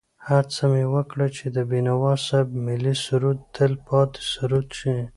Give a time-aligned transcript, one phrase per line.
[0.27, 4.97] هڅه مې وکړه چې د بېنوا صاحب ملي سرود تل پاتې سرود شي.